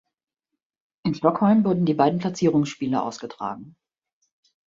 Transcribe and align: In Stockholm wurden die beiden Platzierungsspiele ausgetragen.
In 1.03 1.13
Stockholm 1.13 1.63
wurden 1.63 1.85
die 1.85 1.93
beiden 1.93 2.17
Platzierungsspiele 2.17 3.03
ausgetragen. 3.03 3.75